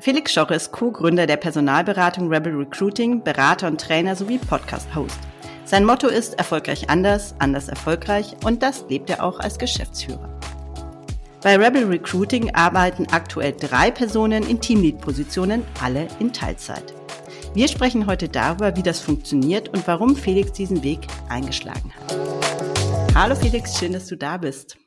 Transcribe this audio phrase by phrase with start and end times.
[0.00, 5.18] Felix Schoche ist Co-Gründer der Personalberatung Rebel Recruiting, Berater und Trainer sowie Podcast-Host.
[5.66, 10.40] Sein Motto ist erfolgreich anders, anders erfolgreich und das lebt er auch als Geschäftsführer.
[11.42, 16.94] Bei Rebel Recruiting arbeiten aktuell drei Personen in Teamlead-Positionen, alle in Teilzeit.
[17.52, 23.14] Wir sprechen heute darüber, wie das funktioniert und warum Felix diesen Weg eingeschlagen hat.
[23.14, 24.78] Hallo Felix, schön, dass du da bist.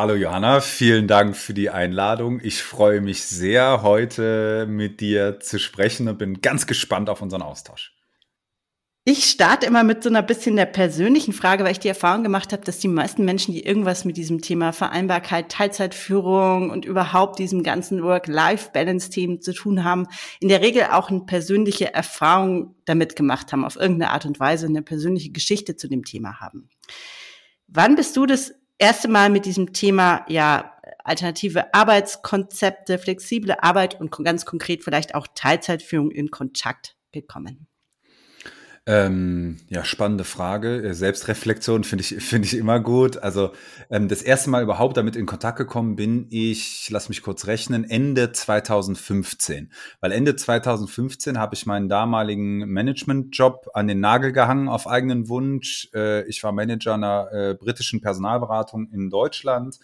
[0.00, 2.38] Hallo Johanna, vielen Dank für die Einladung.
[2.40, 7.42] Ich freue mich sehr, heute mit dir zu sprechen und bin ganz gespannt auf unseren
[7.42, 7.96] Austausch.
[9.04, 12.52] Ich starte immer mit so einer bisschen der persönlichen Frage, weil ich die Erfahrung gemacht
[12.52, 17.64] habe, dass die meisten Menschen, die irgendwas mit diesem Thema Vereinbarkeit, Teilzeitführung und überhaupt diesem
[17.64, 20.06] ganzen Work-Life-Balance-Themen zu tun haben,
[20.38, 24.66] in der Regel auch eine persönliche Erfahrung damit gemacht haben, auf irgendeine Art und Weise
[24.66, 26.68] eine persönliche Geschichte zu dem Thema haben.
[27.66, 30.74] Wann bist du das erste Mal mit diesem Thema ja
[31.04, 37.67] alternative Arbeitskonzepte, flexible Arbeit und ganz konkret vielleicht auch Teilzeitführung in Kontakt gekommen?
[38.90, 40.82] Ähm, ja, spannende Frage.
[40.82, 43.18] Äh, Selbstreflexion finde ich, finde ich immer gut.
[43.18, 43.52] Also
[43.90, 47.84] ähm, das erste Mal überhaupt damit in Kontakt gekommen bin ich, lass mich kurz rechnen,
[47.84, 49.70] Ende 2015.
[50.00, 55.90] Weil Ende 2015 habe ich meinen damaligen Management-Job an den Nagel gehangen auf eigenen Wunsch.
[55.92, 59.80] Äh, ich war Manager einer äh, britischen Personalberatung in Deutschland.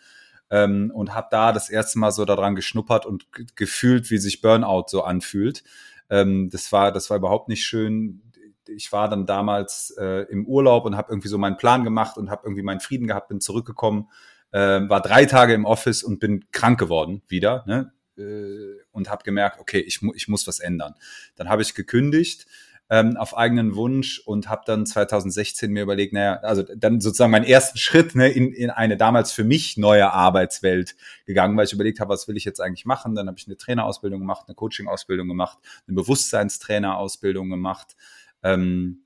[0.48, 4.84] Ähm, und habe da das erste Mal so daran geschnuppert und gefühlt, wie sich Burnout
[4.88, 5.62] so anfühlt.
[6.08, 8.22] Ähm, das war, das war überhaupt nicht schön
[8.68, 12.30] ich war dann damals äh, im Urlaub und habe irgendwie so meinen Plan gemacht und
[12.30, 14.08] habe irgendwie meinen Frieden gehabt, bin zurückgekommen,
[14.52, 17.92] äh, war drei Tage im Office und bin krank geworden wieder ne?
[18.16, 20.94] äh, und habe gemerkt, okay, ich, mu ich muss was ändern.
[21.36, 22.46] Dann habe ich gekündigt
[22.90, 27.46] ähm, auf eigenen Wunsch und habe dann 2016 mir überlegt, naja, also dann sozusagen meinen
[27.46, 32.00] ersten Schritt ne, in, in eine damals für mich neue Arbeitswelt gegangen, weil ich überlegt
[32.00, 33.14] habe, was will ich jetzt eigentlich machen.
[33.14, 37.96] Dann habe ich eine Trainerausbildung gemacht, eine Coaching-Ausbildung gemacht, eine Bewusstseinstrainerausbildung gemacht
[38.44, 39.04] ähm,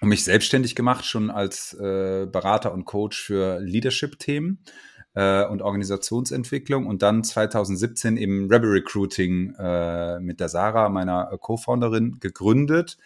[0.00, 4.64] und mich selbstständig gemacht, schon als äh, Berater und Coach für Leadership-Themen
[5.14, 12.18] äh, und Organisationsentwicklung und dann 2017 im Rebel Recruiting äh, mit der Sarah, meiner Co-Founderin,
[12.18, 12.96] gegründet.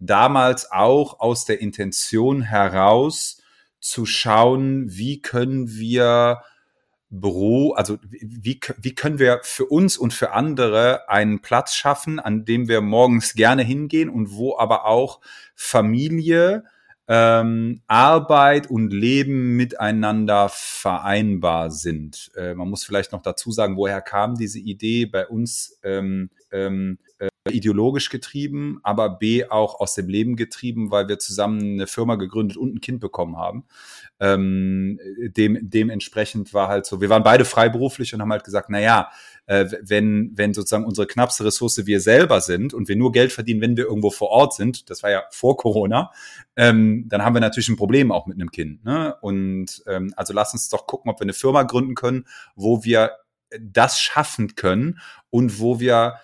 [0.00, 3.42] Damals auch aus der Intention heraus
[3.80, 6.42] zu schauen, wie können wir
[7.10, 12.44] Büro, also wie, wie können wir für uns und für andere einen Platz schaffen, an
[12.44, 15.20] dem wir morgens gerne hingehen und wo aber auch
[15.56, 16.64] Familie,
[17.08, 22.30] ähm, Arbeit und Leben miteinander vereinbar sind.
[22.36, 26.98] Äh, man muss vielleicht noch dazu sagen, woher kam diese Idee bei uns ähm, ähm,
[27.18, 32.16] äh, ideologisch getrieben, aber B auch aus dem Leben getrieben, weil wir zusammen eine Firma
[32.16, 33.64] gegründet und ein Kind bekommen haben
[34.20, 38.78] ähm, dem, dementsprechend war halt so, wir waren beide freiberuflich und haben halt gesagt, na
[38.78, 39.10] ja,
[39.46, 43.62] äh, wenn, wenn sozusagen unsere knappste Ressource wir selber sind und wir nur Geld verdienen,
[43.62, 46.12] wenn wir irgendwo vor Ort sind, das war ja vor Corona,
[46.54, 48.84] ähm, dann haben wir natürlich ein Problem auch mit einem Kind.
[48.84, 49.16] Ne?
[49.22, 53.12] Und ähm, also lass uns doch gucken, ob wir eine Firma gründen können, wo wir
[53.58, 56.16] das schaffen können und wo wir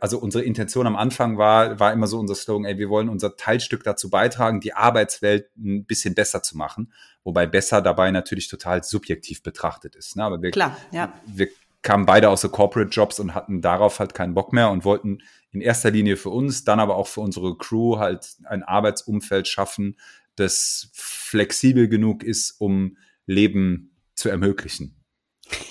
[0.00, 3.36] also unsere Intention am Anfang war, war immer so unser Slogan, ey, wir wollen unser
[3.36, 6.92] Teilstück dazu beitragen, die Arbeitswelt ein bisschen besser zu machen.
[7.24, 10.16] Wobei besser dabei natürlich total subjektiv betrachtet ist.
[10.16, 10.24] Ne?
[10.24, 11.12] Aber wir, Klar, ja.
[11.26, 11.48] wir
[11.82, 15.18] kamen beide aus so Corporate Jobs und hatten darauf halt keinen Bock mehr und wollten
[15.50, 19.96] in erster Linie für uns, dann aber auch für unsere Crew halt ein Arbeitsumfeld schaffen,
[20.36, 22.96] das flexibel genug ist, um
[23.26, 25.03] Leben zu ermöglichen.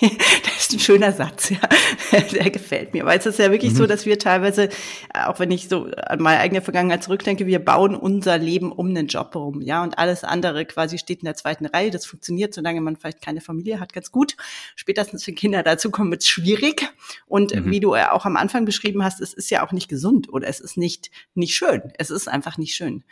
[0.00, 1.58] das ist ein schöner Satz, ja.
[2.32, 3.04] Der gefällt mir.
[3.04, 3.76] Weil es ist ja wirklich mhm.
[3.76, 4.68] so, dass wir teilweise,
[5.12, 9.06] auch wenn ich so an meine eigene Vergangenheit zurückdenke, wir bauen unser Leben um einen
[9.06, 9.82] Job herum, ja.
[9.82, 11.90] Und alles andere quasi steht in der zweiten Reihe.
[11.90, 14.36] Das funktioniert, solange man vielleicht keine Familie hat, ganz gut.
[14.76, 16.88] Spätestens wenn Kinder dazu kommen, wird es schwierig.
[17.26, 17.70] Und mhm.
[17.70, 20.48] wie du ja auch am Anfang beschrieben hast, es ist ja auch nicht gesund oder
[20.48, 21.82] es ist nicht, nicht schön.
[21.98, 23.04] Es ist einfach nicht schön.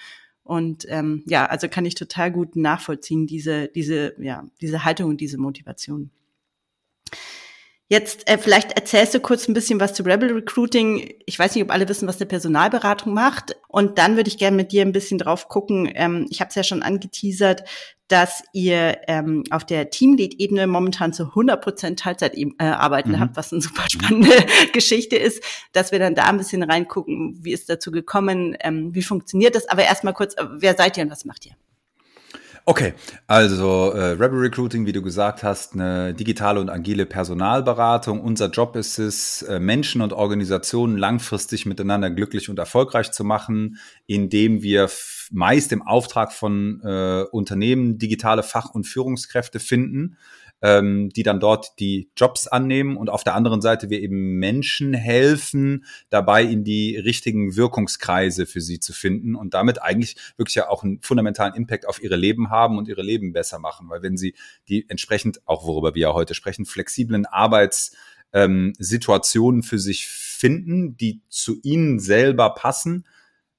[0.44, 5.20] Und ähm, ja, also kann ich total gut nachvollziehen, diese, diese, ja, diese Haltung und
[5.20, 6.10] diese Motivation.
[7.92, 11.12] Jetzt äh, vielleicht erzählst du kurz ein bisschen was zu Rebel Recruiting.
[11.26, 13.54] Ich weiß nicht, ob alle wissen, was eine Personalberatung macht.
[13.68, 15.90] Und dann würde ich gerne mit dir ein bisschen drauf gucken.
[15.94, 17.64] Ähm, ich habe es ja schon angeteasert,
[18.08, 23.20] dass ihr ähm, auf der Teamlead-Ebene momentan zu 100 Prozent Teilzeit äh, arbeiten mhm.
[23.20, 24.32] habt, was eine super spannende
[24.72, 29.02] Geschichte ist, dass wir dann da ein bisschen reingucken, wie ist dazu gekommen, ähm, wie
[29.02, 29.68] funktioniert das.
[29.68, 31.52] Aber erstmal kurz, äh, wer seid ihr und was macht ihr?
[32.64, 32.94] Okay,
[33.26, 38.20] also äh, Rebel Recruiting, wie du gesagt hast, eine digitale und agile Personalberatung.
[38.20, 43.78] Unser Job ist es, äh, Menschen und Organisationen langfristig miteinander glücklich und erfolgreich zu machen,
[44.06, 44.88] indem wir
[45.32, 50.16] meist im Auftrag von äh, Unternehmen digitale Fach- und Führungskräfte finden
[50.62, 54.94] ähm, die dann dort die Jobs annehmen und auf der anderen Seite wir eben Menschen
[54.94, 60.68] helfen, dabei in die richtigen Wirkungskreise für sie zu finden und damit eigentlich wirklich ja
[60.68, 64.16] auch einen fundamentalen Impact auf ihre Leben haben und ihre Leben besser machen, weil wenn
[64.16, 64.34] sie
[64.68, 71.22] die entsprechend, auch worüber wir ja heute sprechen, flexiblen Arbeitssituationen ähm, für sich finden, die
[71.28, 73.04] zu ihnen selber passen,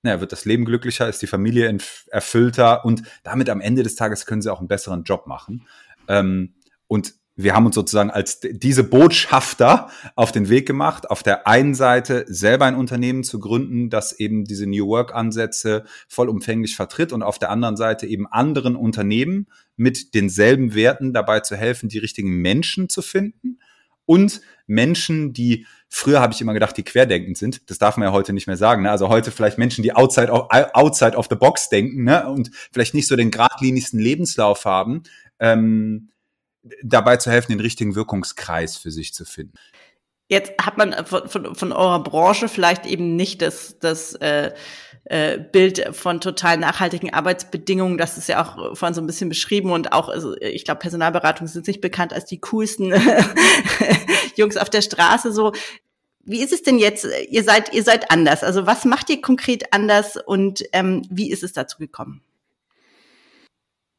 [0.04, 1.78] naja, wird das Leben glücklicher, ist die Familie
[2.08, 5.66] erfüllter und damit am Ende des Tages können sie auch einen besseren Job machen.
[6.10, 6.54] Ähm,
[6.94, 11.74] und wir haben uns sozusagen als diese Botschafter auf den Weg gemacht, auf der einen
[11.74, 17.24] Seite selber ein Unternehmen zu gründen, das eben diese New Work Ansätze vollumfänglich vertritt und
[17.24, 22.30] auf der anderen Seite eben anderen Unternehmen mit denselben Werten dabei zu helfen, die richtigen
[22.30, 23.58] Menschen zu finden
[24.06, 27.68] und Menschen, die früher habe ich immer gedacht, die querdenkend sind.
[27.72, 28.84] Das darf man ja heute nicht mehr sagen.
[28.84, 28.92] Ne?
[28.92, 32.30] Also heute vielleicht Menschen, die outside of, outside of the box denken ne?
[32.30, 35.02] und vielleicht nicht so den geradlinigsten Lebenslauf haben.
[35.40, 36.10] Ähm,
[36.84, 39.54] dabei zu helfen, den richtigen Wirkungskreis für sich zu finden.
[40.30, 44.52] Jetzt hat man von, von, von eurer Branche vielleicht eben nicht das, das äh,
[45.06, 47.98] äh, Bild von total nachhaltigen Arbeitsbedingungen.
[47.98, 51.48] Das ist ja auch vorhin so ein bisschen beschrieben und auch, also ich glaube, Personalberatung
[51.48, 52.94] sind nicht bekannt als die coolsten
[54.36, 55.34] Jungs auf der Straße.
[55.34, 55.52] So,
[56.24, 57.06] wie ist es denn jetzt?
[57.30, 58.44] Ihr seid, ihr seid anders.
[58.44, 62.22] Also was macht ihr konkret anders und ähm, wie ist es dazu gekommen?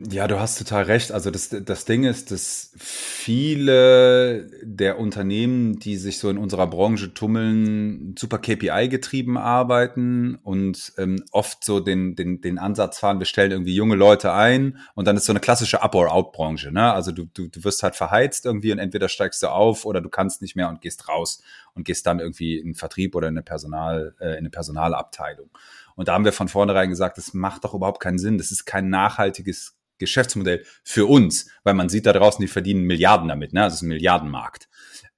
[0.01, 1.13] Ja, du hast total recht.
[1.13, 7.15] Also das, das Ding ist, dass viele der Unternehmen, die sich so in unserer Branche
[7.15, 13.53] tummeln, super KPI-getrieben arbeiten und ähm, oft so den, den, den Ansatz fahren, wir stellen
[13.53, 16.73] irgendwie junge Leute ein und dann ist so eine klassische Up-or-Out-Branche.
[16.73, 16.93] Ne?
[16.93, 20.09] Also du, du, du wirst halt verheizt irgendwie und entweder steigst du auf oder du
[20.09, 21.41] kannst nicht mehr und gehst raus
[21.73, 25.51] und gehst dann irgendwie in den Vertrieb oder in eine, Personal, äh, in eine Personalabteilung.
[25.95, 28.39] Und da haben wir von vornherein gesagt, das macht doch überhaupt keinen Sinn.
[28.39, 33.29] Das ist kein nachhaltiges Geschäftsmodell für uns, weil man sieht da draußen, die verdienen Milliarden
[33.29, 33.61] damit, ne?
[33.61, 34.69] Das ist ein Milliardenmarkt.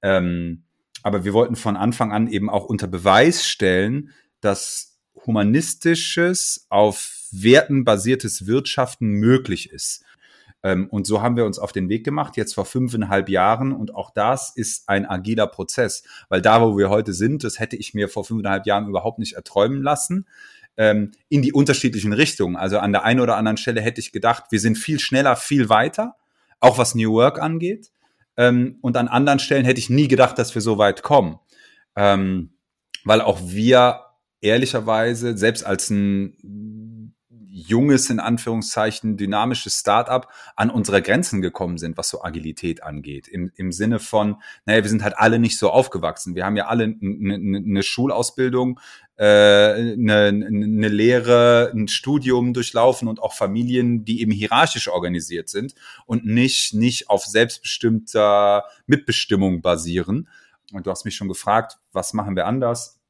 [0.03, 0.65] Ähm,
[1.03, 7.85] aber wir wollten von Anfang an eben auch unter Beweis stellen, dass humanistisches, auf Werten
[7.85, 10.05] basiertes Wirtschaften möglich ist.
[10.63, 13.73] Ähm, und so haben wir uns auf den Weg gemacht, jetzt vor fünfeinhalb Jahren.
[13.73, 17.77] Und auch das ist ein agiler Prozess, weil da, wo wir heute sind, das hätte
[17.77, 20.27] ich mir vor fünfeinhalb Jahren überhaupt nicht erträumen lassen
[20.77, 22.57] ähm, in die unterschiedlichen Richtungen.
[22.57, 25.69] Also an der einen oder anderen Stelle hätte ich gedacht, wir sind viel schneller, viel
[25.69, 26.17] weiter,
[26.61, 27.91] auch was New Work angeht.
[28.37, 31.39] Ähm, und an anderen Stellen hätte ich nie gedacht, dass wir so weit kommen.
[31.97, 32.51] Ähm,
[33.05, 34.01] weil auch wir
[34.41, 36.37] ehrlicherweise, selbst als ein
[37.57, 43.29] junges, in Anführungszeichen, dynamisches Startup an unsere Grenzen gekommen sind, was so Agilität angeht.
[43.29, 44.37] Im, im Sinne von,
[44.67, 46.35] naja, wir sind halt alle nicht so aufgewachsen.
[46.35, 48.79] Wir haben ja alle eine Schulausbildung,
[49.17, 55.75] äh, eine, eine Lehre, ein Studium durchlaufen und auch Familien, die eben hierarchisch organisiert sind
[56.05, 60.29] und nicht, nicht auf selbstbestimmter Mitbestimmung basieren.
[60.75, 63.01] Und du hast mich schon gefragt, was machen wir anders?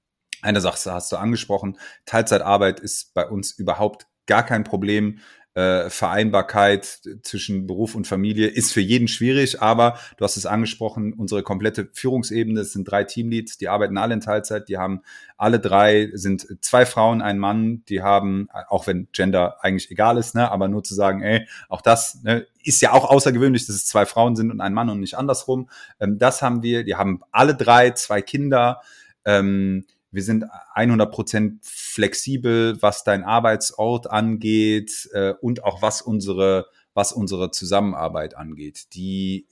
[0.41, 1.79] Eine Sache hast du angesprochen.
[2.05, 5.19] Teilzeitarbeit ist bei uns überhaupt gar kein Problem.
[5.57, 11.15] Äh, Vereinbarkeit zwischen Beruf und Familie ist für jeden schwierig, aber du hast es angesprochen,
[11.15, 15.01] unsere komplette Führungsebene, es sind drei Teamleads, die arbeiten alle in Teilzeit, die haben
[15.39, 20.35] alle drei, sind zwei Frauen, ein Mann, die haben, auch wenn Gender eigentlich egal ist,
[20.35, 23.87] ne, aber nur zu sagen, ey, auch das ne, ist ja auch außergewöhnlich, dass es
[23.87, 25.71] zwei Frauen sind und ein Mann und nicht andersrum.
[26.01, 28.83] Ähm, das haben wir, die haben alle drei zwei Kinder.
[29.25, 37.13] Ähm, wir sind 100% flexibel, was dein Arbeitsort angeht äh, und auch was unsere, was
[37.13, 38.95] unsere Zusammenarbeit angeht.
[38.95, 39.47] Die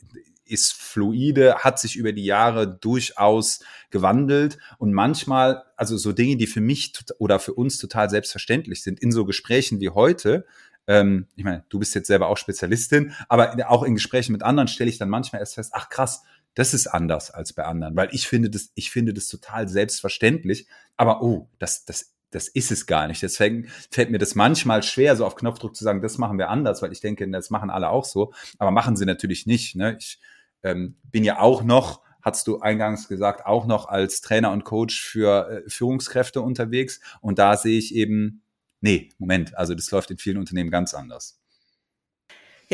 [0.46, 6.46] ist fluide, hat sich über die Jahre durchaus gewandelt und manchmal, also so Dinge, die
[6.46, 10.46] für mich oder für uns total selbstverständlich sind, in so Gesprächen wie heute,
[10.86, 14.68] ähm, ich meine, du bist jetzt selber auch Spezialistin, aber auch in Gesprächen mit anderen
[14.68, 16.22] stelle ich dann manchmal erst fest, ach krass,
[16.54, 20.66] das ist anders als bei anderen, weil ich finde das, ich finde das total selbstverständlich,
[20.96, 23.22] aber oh, das, das, das ist es gar nicht.
[23.22, 26.82] Deswegen fällt mir das manchmal schwer, so auf Knopfdruck zu sagen, das machen wir anders,
[26.82, 29.76] weil ich denke, das machen alle auch so, aber machen sie natürlich nicht.
[29.76, 29.96] Ne?
[29.98, 30.20] Ich
[30.62, 35.00] ähm, bin ja auch noch, hast du eingangs gesagt, auch noch als Trainer und Coach
[35.00, 38.42] für äh, Führungskräfte unterwegs und da sehe ich eben,
[38.80, 41.40] nee, Moment, also das läuft in vielen Unternehmen ganz anders.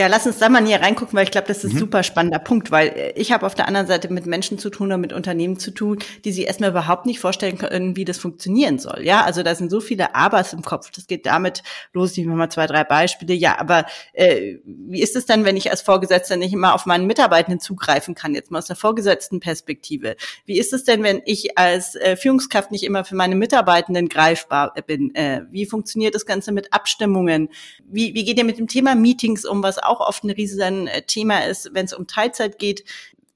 [0.00, 1.80] Ja, lass uns da mal näher reingucken, weil ich glaube, das ist ein mhm.
[1.80, 4.86] super spannender Punkt, weil äh, ich habe auf der anderen Seite mit Menschen zu tun
[4.86, 8.78] oder mit Unternehmen zu tun, die sich erstmal überhaupt nicht vorstellen können, wie das funktionieren
[8.78, 9.02] soll.
[9.02, 10.90] Ja, also da sind so viele Abers im Kopf.
[10.90, 13.34] Das geht damit los, ich mache mal zwei, drei Beispiele.
[13.34, 17.06] Ja, aber äh, wie ist es dann, wenn ich als Vorgesetzter nicht immer auf meinen
[17.06, 20.16] Mitarbeitenden zugreifen kann, jetzt mal aus der vorgesetzten Perspektive?
[20.46, 24.72] Wie ist es denn, wenn ich als äh, Führungskraft nicht immer für meine Mitarbeitenden greifbar
[24.86, 25.14] bin?
[25.14, 27.50] Äh, wie funktioniert das Ganze mit Abstimmungen?
[27.84, 31.02] Wie, wie geht ihr mit dem Thema Meetings um, was auch oft ein riesen äh,
[31.02, 32.84] Thema ist, wenn es um Teilzeit geht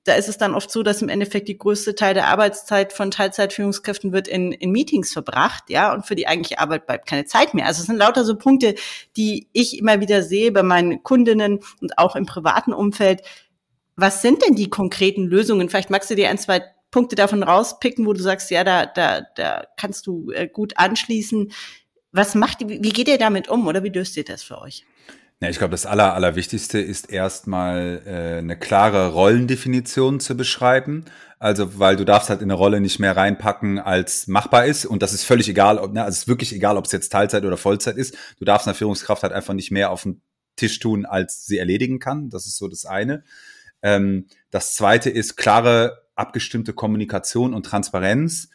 [0.04, 3.10] da ist es dann oft so, dass im Endeffekt die größte Teil der Arbeitszeit von
[3.10, 7.54] Teilzeitführungskräften wird in, in Meetings verbracht, ja, und für die eigentliche Arbeit bleibt keine Zeit
[7.54, 7.66] mehr.
[7.66, 8.74] Also es sind lauter so Punkte,
[9.16, 13.22] die ich immer wieder sehe bei meinen Kundinnen und auch im privaten Umfeld.
[13.96, 15.70] Was sind denn die konkreten Lösungen?
[15.70, 19.22] Vielleicht magst du dir ein, zwei Punkte davon rauspicken, wo du sagst, ja, da, da,
[19.36, 21.50] da kannst du äh, gut anschließen.
[22.12, 24.84] Was macht, wie geht ihr damit um oder wie löst ihr das für euch?
[25.40, 31.04] Ja, ich glaube, das Aller, Allerwichtigste ist erstmal äh, eine klare Rollendefinition zu beschreiben.
[31.38, 34.86] Also, weil du darfst halt in eine Rolle nicht mehr reinpacken, als machbar ist.
[34.86, 37.10] Und das ist völlig egal, ob, ne, also es ist wirklich egal, ob es jetzt
[37.10, 38.16] Teilzeit oder Vollzeit ist.
[38.38, 40.22] Du darfst einer Führungskraft halt einfach nicht mehr auf den
[40.56, 42.30] Tisch tun, als sie erledigen kann.
[42.30, 43.24] Das ist so das eine.
[43.82, 48.48] Ähm, das zweite ist klare, abgestimmte Kommunikation und Transparenz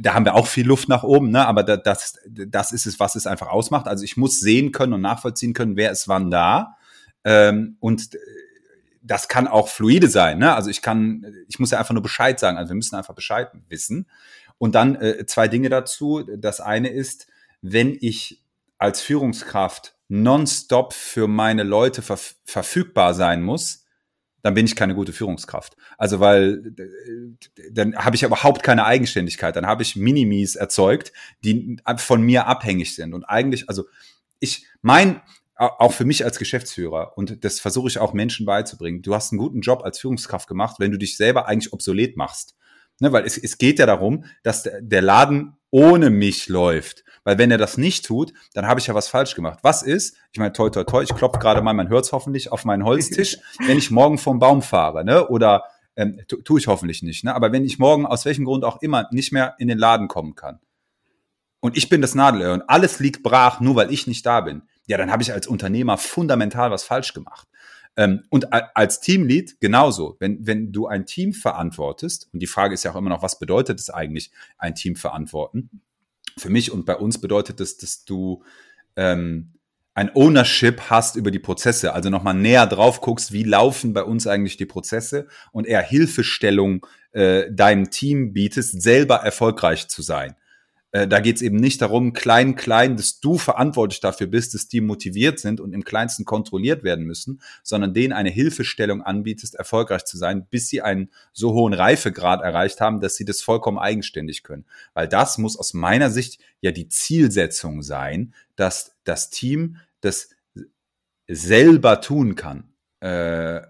[0.00, 1.46] da haben wir auch viel Luft nach oben, ne?
[1.46, 3.86] aber das, das ist es, was es einfach ausmacht.
[3.86, 6.76] Also ich muss sehen können und nachvollziehen können, wer ist wann da.
[7.24, 8.10] Ähm, und
[9.02, 10.38] das kann auch fluide sein.
[10.38, 10.54] Ne?
[10.54, 12.58] Also ich kann, ich muss ja einfach nur Bescheid sagen.
[12.58, 14.06] Also wir müssen einfach Bescheid wissen.
[14.58, 16.24] Und dann äh, zwei Dinge dazu.
[16.36, 17.26] Das eine ist,
[17.62, 18.42] wenn ich
[18.76, 23.84] als Führungskraft nonstop für meine Leute verf verfügbar sein muss,
[24.48, 25.76] dann bin ich keine gute Führungskraft.
[25.98, 26.62] Also weil
[27.70, 31.12] dann habe ich überhaupt keine Eigenständigkeit, dann habe ich Minimis erzeugt,
[31.44, 33.84] die von mir abhängig sind und eigentlich also
[34.40, 35.20] ich mein
[35.54, 39.02] auch für mich als Geschäftsführer und das versuche ich auch Menschen beizubringen.
[39.02, 42.54] Du hast einen guten Job als Führungskraft gemacht, wenn du dich selber eigentlich obsolet machst.
[43.00, 47.04] Ne, weil es, es geht ja darum, dass der Laden ohne mich läuft.
[47.24, 49.58] Weil wenn er das nicht tut, dann habe ich ja was falsch gemacht.
[49.62, 52.52] Was ist, ich meine, toi, toi, toi, ich klopfe gerade mal, man hört es hoffentlich,
[52.52, 55.28] auf meinen Holztisch, wenn ich morgen vom Baum fahre, ne?
[55.28, 55.64] Oder
[55.96, 57.34] ähm, tu, tue ich hoffentlich nicht, ne?
[57.34, 60.36] Aber wenn ich morgen aus welchem Grund auch immer nicht mehr in den Laden kommen
[60.36, 60.60] kann
[61.60, 64.62] und ich bin das Nadelöhr und alles liegt brach, nur weil ich nicht da bin,
[64.86, 67.46] ja, dann habe ich als Unternehmer fundamental was falsch gemacht.
[67.98, 70.16] Ähm, und als Teamlead genauso.
[70.20, 73.38] Wenn, wenn du ein Team verantwortest, und die Frage ist ja auch immer noch, was
[73.38, 75.82] bedeutet es eigentlich, ein Team verantworten?
[76.38, 78.42] für mich und bei uns bedeutet das, dass du
[78.96, 79.52] ähm,
[79.94, 84.26] ein Ownership hast über die Prozesse, also nochmal näher drauf guckst, wie laufen bei uns
[84.26, 90.36] eigentlich die Prozesse und eher Hilfestellung äh, deinem Team bietest, selber erfolgreich zu sein.
[90.90, 94.68] Äh, da geht es eben nicht darum, klein, klein, dass du verantwortlich dafür bist, dass
[94.68, 100.04] die motiviert sind und im kleinsten kontrolliert werden müssen, sondern denen eine Hilfestellung anbietest, erfolgreich
[100.04, 104.42] zu sein, bis sie einen so hohen Reifegrad erreicht haben, dass sie das vollkommen eigenständig
[104.42, 104.64] können.
[104.94, 110.30] Weil das muss aus meiner Sicht ja die Zielsetzung sein, dass das Team das
[111.28, 112.72] selber tun kann.
[113.00, 113.60] Äh,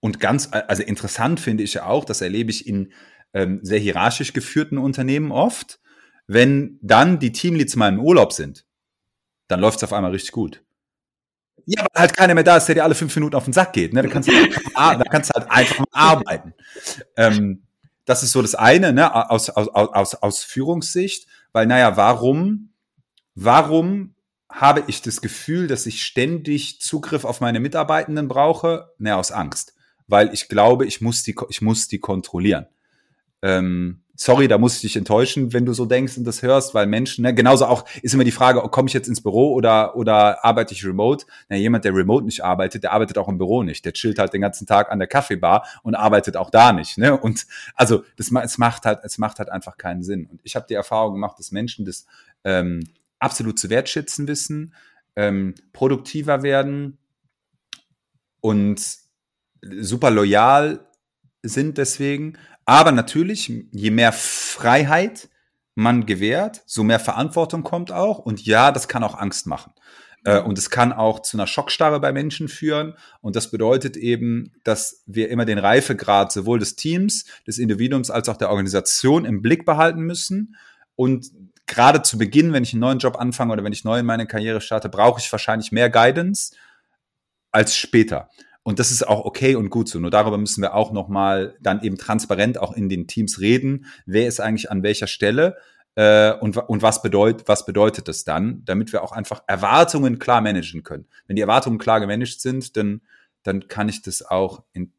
[0.00, 2.92] und ganz, also interessant finde ich ja auch, das erlebe ich in
[3.32, 5.80] ähm, sehr hierarchisch geführten Unternehmen oft,
[6.26, 8.64] wenn dann die Teamleads mal im Urlaub sind,
[9.48, 10.62] dann läuft es auf einmal richtig gut.
[11.66, 13.72] Ja, weil halt keiner mehr da ist, der dir alle fünf Minuten auf den Sack
[13.72, 13.92] geht.
[13.92, 14.02] Ne?
[14.02, 14.32] Da, kannst du,
[14.74, 16.54] da kannst du halt einfach arbeiten.
[17.16, 17.62] Ähm,
[18.04, 22.70] das ist so das eine, ne, aus, aus, aus, aus Führungssicht, weil, naja, warum,
[23.34, 24.14] warum
[24.48, 28.92] habe ich das Gefühl, dass ich ständig Zugriff auf meine Mitarbeitenden brauche?
[28.98, 29.74] Naja, aus Angst.
[30.06, 32.66] Weil ich glaube, ich muss die, ich muss die kontrollieren.
[33.46, 36.88] Ähm, sorry, da muss ich dich enttäuschen, wenn du so denkst und das hörst, weil
[36.88, 39.94] Menschen, ne, genauso auch ist immer die Frage, oh, komme ich jetzt ins Büro oder,
[39.94, 41.26] oder arbeite ich remote?
[41.48, 43.84] Na, jemand, der remote nicht arbeitet, der arbeitet auch im Büro nicht.
[43.84, 46.98] Der chillt halt den ganzen Tag an der Kaffeebar und arbeitet auch da nicht.
[46.98, 47.16] Ne?
[47.16, 50.26] Und also das, es macht halt, es macht halt einfach keinen Sinn.
[50.26, 52.04] Und ich habe die Erfahrung gemacht, dass Menschen das
[52.42, 52.80] ähm,
[53.20, 54.74] absolut zu wertschätzen wissen,
[55.14, 56.98] ähm, produktiver werden
[58.40, 58.80] und
[59.62, 60.80] super loyal
[61.42, 62.36] sind deswegen,
[62.66, 65.28] aber natürlich, je mehr Freiheit
[65.76, 68.18] man gewährt, so mehr Verantwortung kommt auch.
[68.18, 69.72] Und ja, das kann auch Angst machen.
[70.24, 72.94] Äh, und es kann auch zu einer Schockstarre bei Menschen führen.
[73.20, 78.28] Und das bedeutet eben, dass wir immer den Reifegrad sowohl des Teams, des Individuums als
[78.28, 80.56] auch der Organisation im Blick behalten müssen.
[80.96, 81.30] Und
[81.66, 84.26] gerade zu Beginn, wenn ich einen neuen Job anfange oder wenn ich neu in meine
[84.26, 86.52] Karriere starte, brauche ich wahrscheinlich mehr Guidance
[87.52, 88.28] als später.
[88.66, 90.00] Und das ist auch okay und gut so.
[90.00, 93.86] Nur darüber müssen wir auch nochmal dann eben transparent auch in den Teams reden.
[94.06, 95.56] Wer ist eigentlich an welcher Stelle?
[95.94, 100.40] Äh, und, und was, bedeutet, was bedeutet das dann, damit wir auch einfach Erwartungen klar
[100.40, 101.06] managen können.
[101.28, 103.02] Wenn die Erwartungen klar gemanagt sind, dann,
[103.44, 104.92] dann kann ich das auch in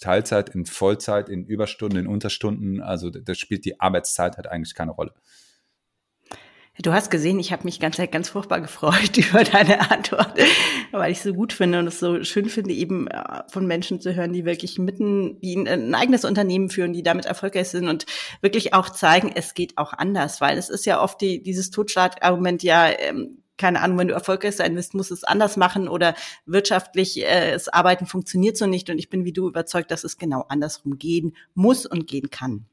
[0.00, 4.92] Teilzeit, in Vollzeit, in Überstunden, in Unterstunden, also das spielt die Arbeitszeit halt eigentlich keine
[4.92, 5.12] Rolle.
[6.82, 10.38] Du hast gesehen, ich habe mich ganz, ganz furchtbar gefreut über deine Antwort,
[10.92, 14.14] weil ich so gut finde und es so schön finde, eben äh, von Menschen zu
[14.14, 18.06] hören, die wirklich mitten, die ein eigenes Unternehmen führen, die damit erfolgreich sind und
[18.40, 22.62] wirklich auch zeigen, es geht auch anders, weil es ist ja oft die, dieses Totschlagargument,
[22.62, 26.14] ja, ähm, keine Ahnung, wenn du erfolgreich sein willst, musst du es anders machen oder
[26.46, 28.88] wirtschaftlich äh, das Arbeiten funktioniert so nicht.
[28.88, 32.64] Und ich bin wie du überzeugt, dass es genau andersrum gehen muss und gehen kann.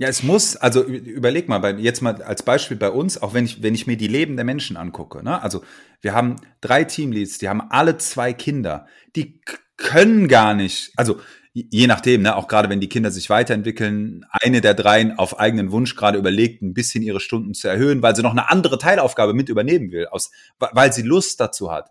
[0.00, 3.62] Ja, es muss, also überleg mal, jetzt mal als Beispiel bei uns, auch wenn ich,
[3.62, 5.40] wenn ich mir die Leben der Menschen angucke, ne?
[5.40, 5.62] also
[6.00, 9.40] wir haben drei Teamleads, die haben alle zwei Kinder, die
[9.76, 11.20] können gar nicht, also
[11.52, 15.70] je nachdem, ne, auch gerade wenn die Kinder sich weiterentwickeln, eine der dreien auf eigenen
[15.70, 19.34] Wunsch gerade überlegt, ein bisschen ihre Stunden zu erhöhen, weil sie noch eine andere Teilaufgabe
[19.34, 21.90] mit übernehmen will, aus, weil sie Lust dazu hat.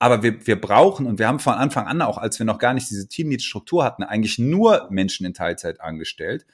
[0.00, 2.74] Aber wir, wir brauchen, und wir haben von Anfang an auch, als wir noch gar
[2.74, 6.44] nicht diese Teamlead-Struktur hatten, eigentlich nur Menschen in Teilzeit angestellt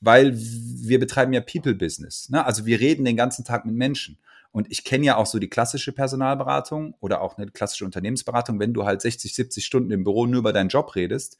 [0.00, 2.28] weil wir betreiben ja People-Business.
[2.30, 2.44] Ne?
[2.44, 4.18] Also wir reden den ganzen Tag mit Menschen.
[4.52, 8.72] Und ich kenne ja auch so die klassische Personalberatung oder auch eine klassische Unternehmensberatung, wenn
[8.72, 11.36] du halt 60, 70 Stunden im Büro nur über deinen Job redest,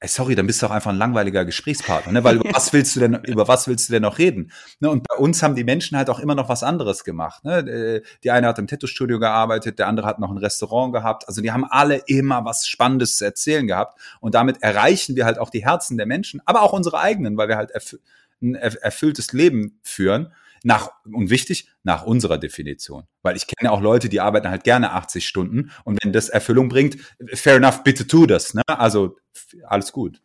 [0.00, 2.22] ey, sorry, dann bist du auch einfach ein langweiliger Gesprächspartner, ne?
[2.22, 4.52] Weil über was willst du denn, über was willst du denn noch reden?
[4.80, 4.90] Ne?
[4.90, 7.44] Und bei uns haben die Menschen halt auch immer noch was anderes gemacht.
[7.44, 7.58] Ne?
[7.58, 11.26] Äh, die eine hat im Tattoo-Studio gearbeitet, der andere hat noch ein Restaurant gehabt.
[11.26, 13.98] Also die haben alle immer was Spannendes zu erzählen gehabt.
[14.20, 17.48] Und damit erreichen wir halt auch die Herzen der Menschen, aber auch unsere eigenen, weil
[17.48, 17.96] wir halt erf
[18.40, 23.04] ein erfülltes Leben führen nach, und wichtig, nach unserer Definition.
[23.22, 26.68] Weil ich kenne auch Leute, die arbeiten halt gerne 80 Stunden und wenn das Erfüllung
[26.68, 26.96] bringt,
[27.34, 28.54] fair enough, bitte tu das.
[28.54, 28.62] Ne?
[28.66, 29.16] Also
[29.64, 30.20] alles gut.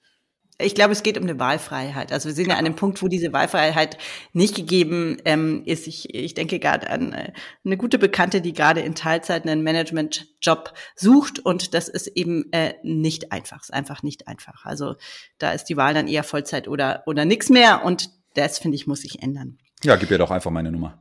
[0.60, 2.12] Ich glaube, es geht um eine Wahlfreiheit.
[2.12, 3.98] Also wir sind ja an dem Punkt, wo diese Wahlfreiheit
[4.34, 5.88] nicht gegeben ähm, ist.
[5.88, 7.34] Ich, ich denke gerade an äh,
[7.66, 12.75] eine gute Bekannte, die gerade in Teilzeit einen Management-Job sucht und das ist eben äh,
[12.84, 13.62] nicht einfach.
[13.62, 14.66] Ist einfach nicht einfach.
[14.66, 14.96] Also
[15.40, 18.86] da ist die Wahl dann eher Vollzeit oder oder nichts mehr und das finde ich
[18.86, 19.58] muss sich ändern.
[19.84, 20.98] Ja, gib ihr doch einfach meine Nummer.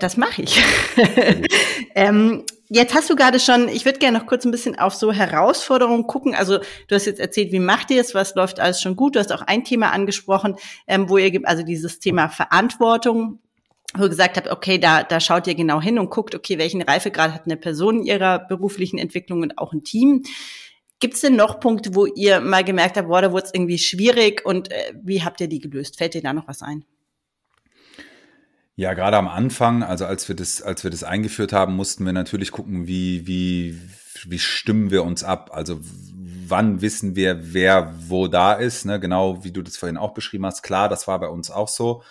[0.00, 0.62] Das mache ich.
[1.94, 5.12] ähm, jetzt hast du gerade schon, ich würde gerne noch kurz ein bisschen auf so
[5.12, 6.34] Herausforderungen gucken.
[6.34, 9.16] Also du hast jetzt erzählt, wie macht ihr es, was läuft alles schon gut.
[9.16, 10.56] Du hast auch ein Thema angesprochen,
[10.86, 13.40] ähm, wo ihr, also dieses Thema Verantwortung,
[13.94, 16.82] wo ihr gesagt habt, okay, da, da schaut ihr genau hin und guckt, okay, welchen
[16.82, 20.22] Reifegrad hat eine Person in ihrer beruflichen Entwicklung und auch ein Team.
[21.00, 23.78] Gibt es denn noch Punkte, wo ihr mal gemerkt habt, boah, da wurde es irgendwie
[23.78, 25.98] schwierig und äh, wie habt ihr die gelöst?
[25.98, 26.84] Fällt dir da noch was ein?
[28.78, 32.12] Ja, gerade am Anfang, also als wir das, als wir das eingeführt haben, mussten wir
[32.12, 33.76] natürlich gucken, wie, wie,
[34.24, 35.50] wie stimmen wir uns ab?
[35.52, 35.80] Also
[36.46, 38.84] wann wissen wir, wer wo da ist?
[38.84, 39.00] Ne?
[39.00, 40.62] Genau wie du das vorhin auch beschrieben hast.
[40.62, 42.04] Klar, das war bei uns auch so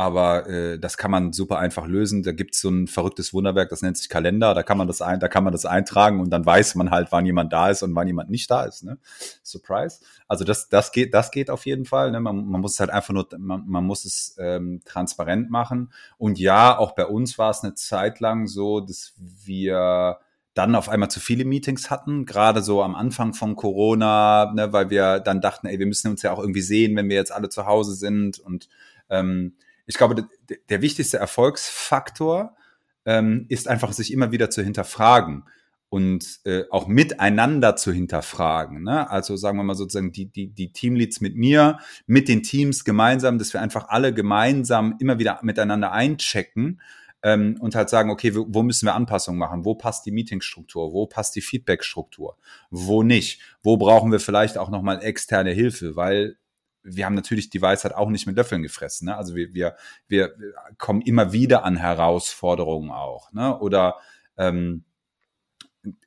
[0.00, 2.22] aber äh, das kann man super einfach lösen.
[2.22, 4.54] Da gibt's so ein verrücktes Wunderwerk, das nennt sich Kalender.
[4.54, 7.08] Da kann man das ein, da kann man das eintragen und dann weiß man halt,
[7.12, 8.82] wann jemand da ist und wann jemand nicht da ist.
[8.82, 8.96] Ne?
[9.42, 10.00] Surprise.
[10.26, 12.12] Also das, das geht, das geht auf jeden Fall.
[12.12, 12.20] Ne?
[12.20, 15.92] Man, man muss es halt einfach nur, man, man muss es ähm, transparent machen.
[16.16, 20.18] Und ja, auch bei uns war es eine Zeit lang so, dass wir
[20.54, 24.88] dann auf einmal zu viele Meetings hatten, gerade so am Anfang von Corona, ne, weil
[24.88, 27.50] wir dann dachten, ey, wir müssen uns ja auch irgendwie sehen, wenn wir jetzt alle
[27.50, 28.68] zu Hause sind und
[29.10, 30.28] ähm, ich glaube,
[30.68, 32.56] der, wichtigste Erfolgsfaktor
[33.04, 35.44] ähm, ist einfach, sich immer wieder zu hinterfragen
[35.90, 38.84] und äh, auch miteinander zu hinterfragen.
[38.84, 39.10] Ne?
[39.10, 43.38] Also sagen wir mal sozusagen die, die, die Teamleads mit mir, mit den Teams gemeinsam,
[43.38, 46.80] dass wir einfach alle gemeinsam immer wieder miteinander einchecken
[47.22, 49.64] ähm, und halt sagen, okay, wo, wo müssen wir Anpassungen machen?
[49.64, 50.92] Wo passt die Meetingstruktur?
[50.92, 52.36] Wo passt die Feedbackstruktur?
[52.70, 53.40] Wo nicht?
[53.62, 55.96] Wo brauchen wir vielleicht auch nochmal externe Hilfe?
[55.96, 56.36] Weil
[56.82, 59.06] wir haben natürlich die Weisheit auch nicht mit Löffeln gefressen.
[59.06, 59.16] Ne?
[59.16, 59.76] Also wir, wir,
[60.08, 60.34] wir
[60.78, 63.32] kommen immer wieder an Herausforderungen auch.
[63.32, 63.58] Ne?
[63.58, 63.96] Oder
[64.36, 64.84] ähm,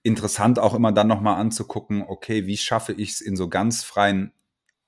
[0.04, 4.34] interessant auch immer dann nochmal anzugucken, okay, wie schaffe ich es in so ganz freien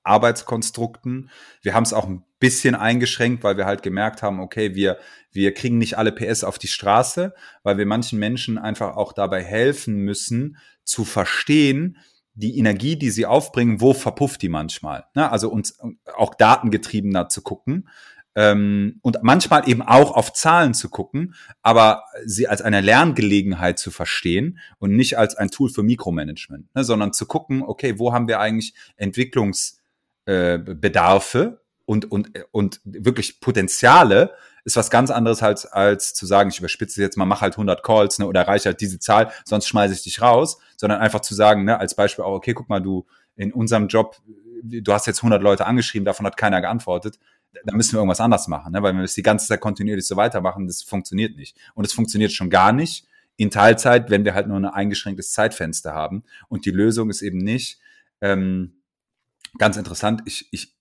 [0.02, 1.30] Arbeitskonstrukten.
[1.62, 4.98] Wir haben es auch ein bisschen eingeschränkt, weil wir halt gemerkt haben, okay, wir,
[5.32, 9.42] wir kriegen nicht alle PS auf die Straße, weil wir manchen Menschen einfach auch dabei
[9.42, 11.98] helfen müssen, zu verstehen,
[12.36, 15.04] die Energie, die sie aufbringen, wo verpufft die manchmal?
[15.14, 15.30] Ne?
[15.30, 15.78] Also uns
[16.16, 17.88] auch datengetriebener zu gucken
[18.36, 23.90] ähm, und manchmal eben auch auf Zahlen zu gucken, aber sie als eine Lerngelegenheit zu
[23.90, 26.84] verstehen und nicht als ein Tool für Mikromanagement, ne?
[26.84, 34.34] sondern zu gucken, okay, wo haben wir eigentlich Entwicklungsbedarfe äh, und, und, und wirklich Potenziale,
[34.64, 37.84] ist was ganz anderes als, als zu sagen, ich überspitze jetzt mal, mach halt 100
[37.84, 41.34] Calls ne, oder erreiche halt diese Zahl, sonst schmeiße ich dich raus, sondern einfach zu
[41.34, 44.16] sagen, ne, als Beispiel auch, okay, guck mal, du in unserem Job,
[44.62, 47.20] du hast jetzt 100 Leute angeschrieben, davon hat keiner geantwortet,
[47.64, 48.82] da müssen wir irgendwas anders machen, ne?
[48.82, 51.56] weil wenn wir es die ganze Zeit kontinuierlich so weitermachen, das funktioniert nicht.
[51.74, 55.94] Und es funktioniert schon gar nicht in Teilzeit, wenn wir halt nur ein eingeschränktes Zeitfenster
[55.94, 56.24] haben.
[56.48, 57.78] Und die Lösung ist eben nicht,
[58.20, 58.82] ähm,
[59.58, 60.75] ganz interessant, ich, ich,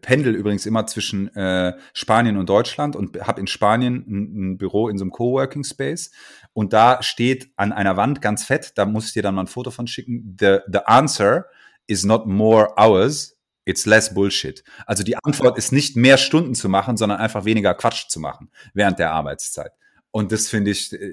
[0.00, 4.88] pendel übrigens immer zwischen äh, Spanien und Deutschland und habe in Spanien ein, ein, Büro
[4.88, 6.10] in so einem Coworking Space
[6.52, 9.46] und da steht an einer Wand ganz fett, da muss ich dir dann mal ein
[9.48, 11.46] Foto von schicken, the, the answer
[11.86, 14.62] is not more hours, it's less bullshit.
[14.86, 18.50] Also die Antwort ist nicht mehr Stunden zu machen, sondern einfach weniger Quatsch zu machen
[18.72, 19.72] während der Arbeitszeit.
[20.12, 21.12] Und das finde ich, äh,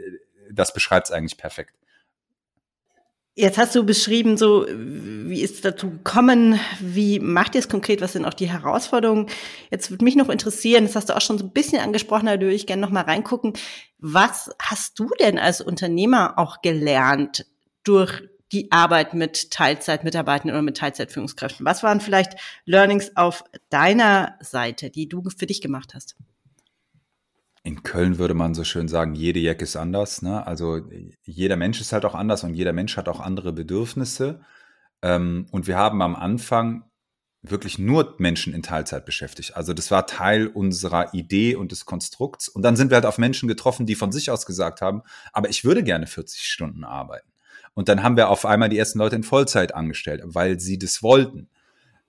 [0.52, 1.76] das beschreibt es eigentlich perfekt.
[3.36, 8.00] Jetzt hast du beschrieben, so wie ist es dazu gekommen, wie macht ihr es konkret,
[8.00, 9.28] was sind auch die Herausforderungen?
[9.72, 12.34] Jetzt würde mich noch interessieren, das hast du auch schon so ein bisschen angesprochen, da
[12.34, 13.54] würde ich gerne noch mal reingucken.
[13.98, 17.48] Was hast du denn als Unternehmer auch gelernt
[17.84, 21.66] durch die Arbeit mit Teilzeitmitarbeitern oder mit Teilzeitführungskräften?
[21.66, 22.34] Was waren vielleicht
[22.66, 26.16] Learnings auf deiner Seite, die du für dich gemacht hast?
[27.64, 30.22] In Köln würde man so schön sagen, jede Jack ist anders.
[30.22, 30.46] Ne?
[30.46, 30.82] Also
[31.24, 34.42] jeder Mensch ist halt auch anders und jeder Mensch hat auch andere Bedürfnisse.
[35.02, 36.84] Ähm, und wir haben am Anfang
[37.44, 39.56] wirklich nur Menschen in Teilzeit beschäftigt.
[39.56, 42.48] Also das war Teil unserer Idee und des Konstrukts.
[42.48, 45.50] Und dann sind wir halt auf Menschen getroffen, die von sich aus gesagt haben, aber
[45.50, 47.28] ich würde gerne 40 Stunden arbeiten.
[47.74, 51.04] Und dann haben wir auf einmal die ersten Leute in Vollzeit angestellt, weil sie das
[51.04, 51.50] wollten.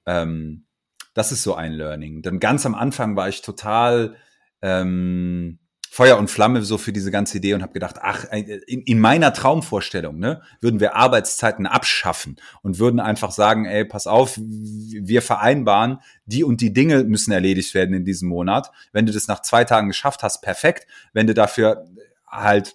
[0.06, 0.66] Ähm,
[1.14, 2.22] das ist so ein Learning.
[2.22, 4.16] Dann ganz am Anfang war ich total
[4.64, 5.58] ähm,
[5.90, 9.32] Feuer und Flamme so für diese ganze Idee und habe gedacht, ach, in, in, meiner
[9.32, 15.98] Traumvorstellung, ne, würden wir Arbeitszeiten abschaffen und würden einfach sagen, ey, pass auf, wir vereinbaren,
[16.24, 18.72] die und die Dinge müssen erledigt werden in diesem Monat.
[18.92, 20.88] Wenn du das nach zwei Tagen geschafft hast, perfekt.
[21.12, 21.86] Wenn du dafür
[22.26, 22.74] halt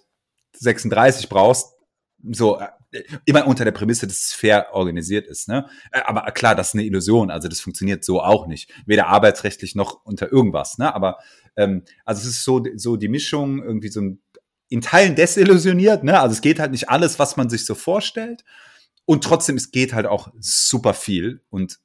[0.56, 1.74] 36 brauchst,
[2.30, 2.68] so äh,
[3.24, 5.48] immer unter der Prämisse, dass es fair organisiert ist.
[5.48, 5.68] Ne?
[5.92, 7.30] Äh, aber klar, das ist eine Illusion.
[7.30, 8.72] Also das funktioniert so auch nicht.
[8.86, 10.78] Weder arbeitsrechtlich noch unter irgendwas.
[10.78, 10.94] Ne?
[10.94, 11.18] Aber
[11.56, 14.02] ähm, also es ist so, so die Mischung irgendwie so
[14.68, 16.04] in Teilen desillusioniert.
[16.04, 16.18] Ne?
[16.18, 18.44] Also es geht halt nicht alles, was man sich so vorstellt.
[19.04, 21.42] Und trotzdem, es geht halt auch super viel.
[21.50, 21.80] Und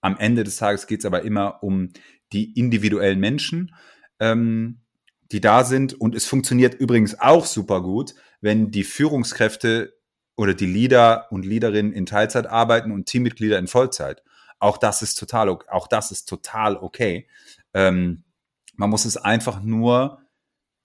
[0.00, 1.90] am Ende des Tages geht es aber immer um
[2.32, 3.74] die individuellen Menschen,
[4.18, 4.80] ähm,
[5.32, 5.94] die da sind.
[5.94, 9.94] Und es funktioniert übrigens auch super gut, wenn die Führungskräfte
[10.40, 14.22] oder die Leader und Leaderinnen in Teilzeit arbeiten und Teammitglieder in Vollzeit.
[14.58, 17.28] Auch das ist total, auch das ist total okay.
[17.74, 18.24] Ähm,
[18.74, 20.22] man muss es einfach nur,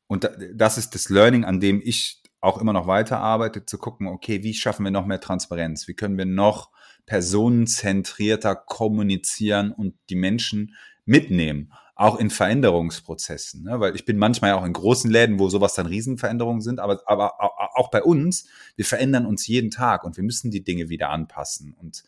[0.08, 4.44] und das ist das Learning, an dem ich auch immer noch weiterarbeite, zu gucken, okay,
[4.44, 5.88] wie schaffen wir noch mehr Transparenz?
[5.88, 6.72] Wie können wir noch
[7.06, 11.72] personenzentrierter kommunizieren und die Menschen mitnehmen?
[11.96, 13.64] Auch in Veränderungsprozessen.
[13.64, 13.80] Ne?
[13.80, 17.02] Weil ich bin manchmal ja auch in großen Läden, wo sowas dann Riesenveränderungen sind, aber,
[17.06, 17.40] aber
[17.78, 21.74] auch bei uns, wir verändern uns jeden Tag und wir müssen die Dinge wieder anpassen.
[21.74, 22.04] Und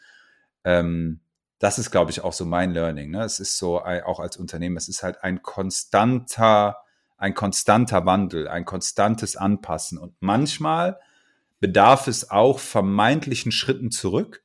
[0.66, 1.22] ähm,
[1.60, 3.12] das ist, glaube ich, auch so mein Learning.
[3.12, 3.24] Ne?
[3.24, 6.78] Es ist so, auch als Unternehmen, es ist halt ein konstanter,
[7.18, 9.98] ein konstanter Wandel, ein konstantes Anpassen.
[9.98, 11.00] Und manchmal
[11.62, 14.44] bedarf es auch vermeintlichen Schritten zurück,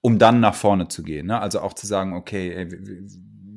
[0.00, 1.26] um dann nach vorne zu gehen.
[1.26, 1.38] Ne?
[1.38, 3.06] Also auch zu sagen, okay, ey,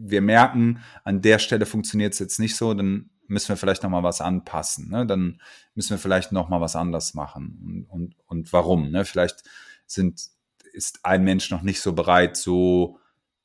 [0.09, 3.89] wir merken, an der Stelle funktioniert es jetzt nicht so, dann müssen wir vielleicht noch
[3.89, 4.89] mal was anpassen.
[4.89, 5.05] Ne?
[5.05, 5.41] Dann
[5.73, 7.85] müssen wir vielleicht noch mal was anders machen.
[7.89, 8.91] Und, und, und warum?
[8.91, 9.05] Ne?
[9.05, 9.43] Vielleicht
[9.85, 10.21] sind,
[10.73, 12.99] ist ein Mensch noch nicht so bereit, so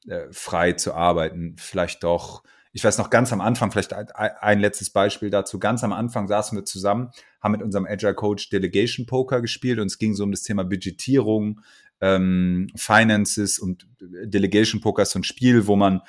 [0.06, 1.56] äh, frei zu arbeiten.
[1.58, 2.42] Vielleicht doch.
[2.72, 5.58] Ich weiß noch ganz am Anfang, vielleicht ein, ein letztes Beispiel dazu.
[5.58, 9.86] Ganz am Anfang saßen wir zusammen, haben mit unserem Agile Coach Delegation Poker gespielt und
[9.86, 11.60] es ging so um das Thema Budgetierung,
[12.00, 16.00] ähm, Finances und Delegation Poker ist so ein Spiel, wo man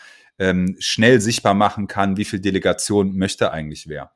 [0.41, 4.11] ähm, schnell sichtbar machen kann, wie viel Delegation möchte eigentlich wer.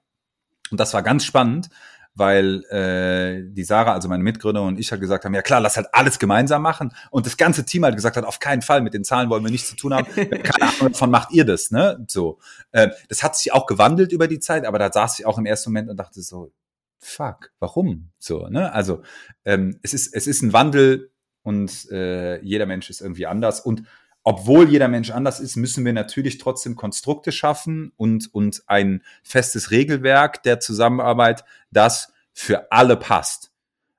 [0.71, 1.69] Und das war ganz spannend,
[2.15, 5.77] weil äh, die Sarah, also meine Mitgründer und ich halt gesagt haben, ja klar, lass
[5.77, 6.91] halt alles gemeinsam machen.
[7.11, 9.51] Und das ganze Team halt gesagt hat, auf keinen Fall, mit den Zahlen wollen wir
[9.51, 10.07] nichts zu tun haben.
[10.15, 12.03] Keine Ahnung, davon macht ihr das, ne?
[12.07, 12.39] So.
[12.71, 15.45] Äh, das hat sich auch gewandelt über die Zeit, aber da saß ich auch im
[15.45, 16.51] ersten Moment und dachte so,
[16.97, 18.09] fuck, warum?
[18.17, 18.73] So, ne?
[18.73, 19.03] Also
[19.43, 21.11] ähm, es ist, es ist ein Wandel
[21.43, 23.59] und äh, jeder Mensch ist irgendwie anders.
[23.59, 23.83] Und
[24.27, 29.69] obwohl jeder Mensch anders ist, müssen wir natürlich trotzdem Konstrukte schaffen und, und ein festes
[29.69, 33.51] Regelwerk der Zusammenarbeit, das für alle passt.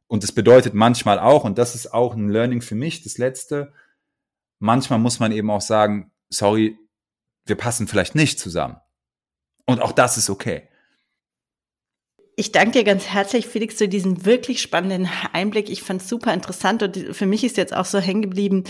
[0.08, 3.72] Und das bedeutet manchmal auch, und das ist auch ein Learning für mich, das letzte,
[4.58, 6.76] manchmal muss man eben auch sagen, sorry,
[7.44, 8.80] wir passen vielleicht nicht zusammen.
[9.64, 10.68] Und auch das ist okay.
[12.34, 15.70] Ich danke dir ganz herzlich, Felix, für diesen wirklich spannenden Einblick.
[15.70, 18.64] Ich fand es super interessant und für mich ist jetzt auch so hängen geblieben,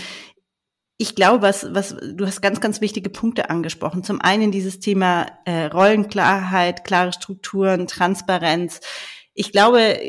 [0.97, 4.03] ich glaube, was, was, du hast ganz, ganz wichtige Punkte angesprochen.
[4.03, 8.79] Zum einen dieses Thema äh, Rollenklarheit, klare Strukturen, Transparenz.
[9.35, 9.99] Ich glaube,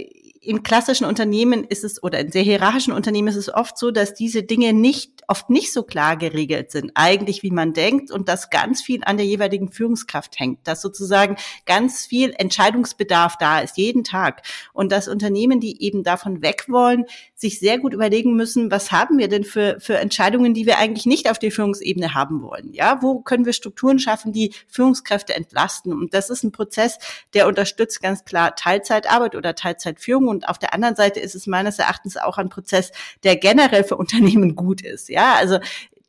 [0.41, 4.15] in klassischen Unternehmen ist es oder in sehr hierarchischen Unternehmen ist es oft so, dass
[4.15, 8.49] diese Dinge nicht oft nicht so klar geregelt sind, eigentlich wie man denkt und dass
[8.49, 14.05] ganz viel an der jeweiligen Führungskraft hängt, dass sozusagen ganz viel Entscheidungsbedarf da ist, jeden
[14.05, 14.43] Tag.
[14.73, 19.19] Und dass Unternehmen, die eben davon weg wollen, sich sehr gut überlegen müssen, was haben
[19.19, 22.73] wir denn für, für Entscheidungen, die wir eigentlich nicht auf der Führungsebene haben wollen?
[22.73, 25.93] Ja, wo können wir Strukturen schaffen, die Führungskräfte entlasten?
[25.93, 26.99] Und das ist ein Prozess,
[27.35, 30.28] der unterstützt ganz klar Teilzeitarbeit oder Teilzeitführung.
[30.29, 32.93] Und auf der anderen Seite ist es meines Erachtens auch ein Prozess,
[33.25, 35.09] der generell für Unternehmen gut ist.
[35.09, 35.59] Ja, also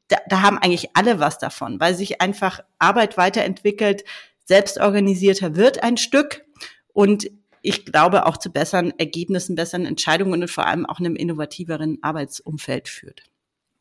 [0.07, 4.03] da, da haben eigentlich alle was davon, weil sich einfach Arbeit weiterentwickelt,
[4.45, 6.43] selbstorganisierter wird ein Stück
[6.93, 7.29] und
[7.61, 12.87] ich glaube auch zu besseren Ergebnissen, besseren Entscheidungen und vor allem auch einem innovativeren Arbeitsumfeld
[12.87, 13.28] führt.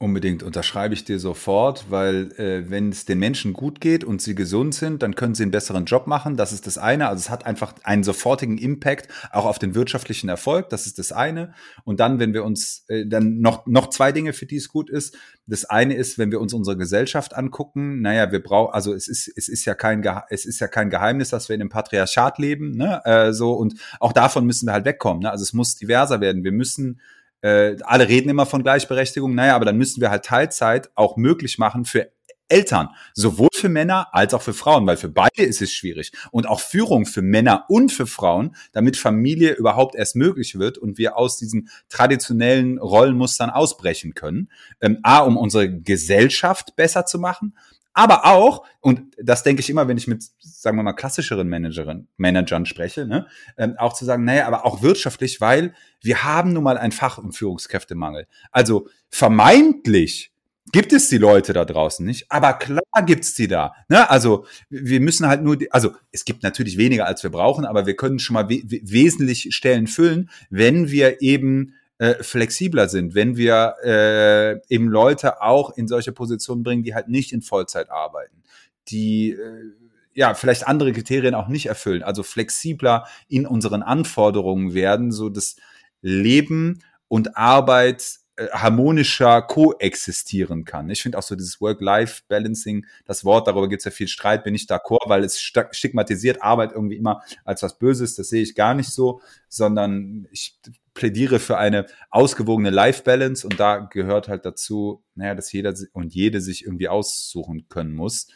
[0.01, 4.37] Unbedingt unterschreibe ich dir sofort, weil äh, wenn es den Menschen gut geht und sie
[4.37, 6.37] gesund sind, dann können sie einen besseren Job machen.
[6.37, 7.09] Das ist das eine.
[7.09, 10.69] Also es hat einfach einen sofortigen Impact auch auf den wirtschaftlichen Erfolg.
[10.69, 11.53] Das ist das eine.
[11.83, 14.89] Und dann, wenn wir uns äh, dann noch noch zwei Dinge, für die es gut
[14.89, 15.17] ist.
[15.49, 18.01] Das eine ist, wenn wir uns unsere Gesellschaft angucken.
[18.01, 21.31] Naja, wir brauchen also es ist es ist ja kein es ist ja kein Geheimnis,
[21.31, 22.71] dass wir in einem Patriarchat leben.
[22.77, 23.01] Ne?
[23.05, 25.25] Äh, so und auch davon müssen wir halt wegkommen.
[25.25, 25.31] Ne?
[25.33, 26.45] Also es muss diverser werden.
[26.45, 27.01] Wir müssen
[27.43, 31.59] äh, alle reden immer von Gleichberechtigung, naja, aber dann müssen wir halt Teilzeit auch möglich
[31.59, 32.11] machen für
[32.49, 36.13] Eltern, sowohl für Männer als auch für Frauen, weil für beide ist es schwierig.
[36.31, 40.99] Und auch Führung für Männer und für Frauen, damit Familie überhaupt erst möglich wird und
[40.99, 44.51] wir aus diesen traditionellen Rollenmustern ausbrechen können.
[44.81, 47.55] Ähm, A, um unsere Gesellschaft besser zu machen,
[47.95, 52.09] aber auch, und das denke ich immer, wenn ich mit, sagen wir mal, klassischeren Managerinnen,
[52.17, 56.63] Managern spreche, ne, ähm, auch zu sagen, naja, aber auch wirtschaftlich, weil wir haben nun
[56.63, 58.27] mal ein Fach- und Führungskräftemangel.
[58.53, 60.33] Also vermeintlich
[60.73, 63.75] gibt es die Leute da draußen nicht, aber klar gibt's die da.
[63.89, 64.09] Ne?
[64.11, 67.87] Also wir müssen halt nur, die, also es gibt natürlich weniger, als wir brauchen, aber
[67.87, 73.37] wir können schon mal we wesentlich Stellen füllen, wenn wir eben äh, flexibler sind, wenn
[73.37, 78.43] wir äh, eben Leute auch in solche Positionen bringen, die halt nicht in Vollzeit arbeiten,
[78.89, 79.73] die äh,
[80.15, 85.57] ja vielleicht andere Kriterien auch nicht erfüllen, also flexibler in unseren Anforderungen werden, so das
[86.01, 90.91] Leben und Arbeit äh, harmonischer koexistieren kann.
[90.91, 94.55] Ich finde auch so dieses Work-Life-Balancing, das Wort, darüber gibt es ja viel Streit, bin
[94.55, 98.75] ich d'accord, weil es stigmatisiert Arbeit irgendwie immer als was Böses, das sehe ich gar
[98.75, 100.57] nicht so, sondern ich
[100.99, 106.41] plädiere für eine ausgewogene Life-Balance und da gehört halt dazu, naja, dass jeder und jede
[106.41, 108.27] sich irgendwie aussuchen können muss,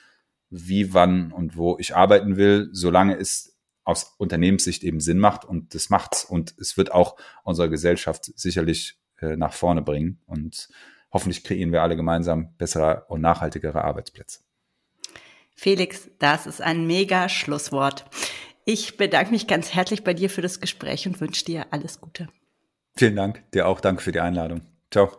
[0.48, 5.74] wie, wann und wo ich arbeiten will, solange es aus Unternehmenssicht eben Sinn macht und
[5.74, 10.20] das macht's und es wird auch unserer Gesellschaft sicherlich äh, nach vorne bringen.
[10.26, 10.68] Und
[11.12, 14.40] hoffentlich kreieren wir alle gemeinsam bessere und nachhaltigere Arbeitsplätze.
[15.56, 18.04] Felix, das ist ein mega Schlusswort.
[18.64, 22.28] Ich bedanke mich ganz herzlich bei dir für das Gespräch und wünsche dir alles Gute.
[22.96, 24.62] Vielen Dank, dir auch danke für die Einladung.
[24.90, 25.10] Ciao.